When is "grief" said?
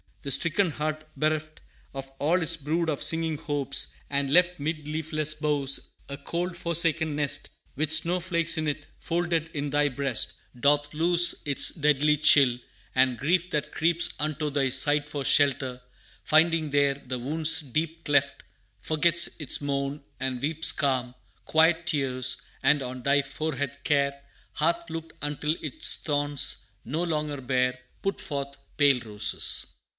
13.17-13.49